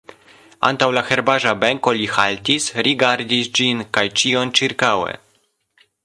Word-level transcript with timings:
Antaŭ 0.69 0.87
la 0.97 1.01
herbaĵa 1.09 1.51
benko 1.63 1.93
li 1.99 2.07
haltis, 2.15 2.69
rigardis 2.87 3.51
ĝin 3.59 3.87
kaj 3.99 4.05
ĉion 4.23 4.55
ĉirkaŭe. 4.61 5.13